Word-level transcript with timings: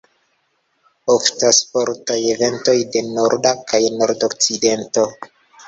Oftas 1.15 1.59
fortaj 1.75 2.17
ventoj 2.41 2.77
de 2.97 3.05
nordo 3.13 3.55
kaj 3.71 3.83
nord-okcidento. 4.01 5.09